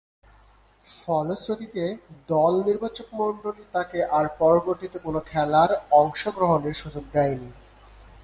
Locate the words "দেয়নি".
7.13-7.49